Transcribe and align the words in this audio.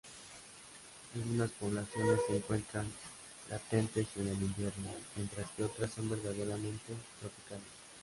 Algunas 1.13 1.51
poblaciones 1.51 2.21
se 2.27 2.37
encuentran 2.37 2.87
latentes 3.51 4.07
en 4.15 4.29
el 4.29 4.41
invierno, 4.41 4.89
mientras 5.15 5.47
que 5.51 5.63
otras 5.63 5.91
son 5.91 6.09
verdaderamente 6.09 6.93
tropicales. 7.19 7.61